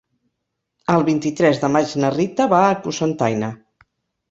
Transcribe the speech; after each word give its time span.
El 0.93 1.05
vint-i-tres 1.09 1.61
de 1.65 1.69
maig 1.75 1.95
na 2.05 2.11
Rita 2.17 2.49
va 2.57 2.65
a 2.71 2.75
Cocentaina. 2.89 3.55